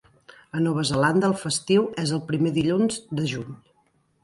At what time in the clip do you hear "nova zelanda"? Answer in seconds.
0.67-1.29